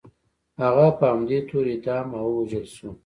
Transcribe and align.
هغه 0.61 0.87
په 0.97 1.05
همدې 1.11 1.39
تور 1.49 1.65
اعدام 1.73 2.07
او 2.19 2.25
ووژل 2.35 2.65
شو. 2.75 2.89